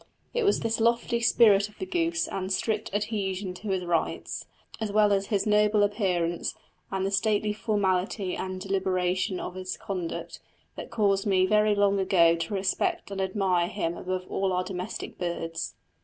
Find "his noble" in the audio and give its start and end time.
5.27-5.83